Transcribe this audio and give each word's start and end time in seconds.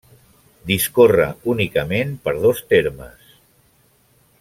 Discorre 0.71 1.27
únicament 1.53 2.17
per 2.25 2.35
dos 2.49 2.65
termes: 2.75 3.33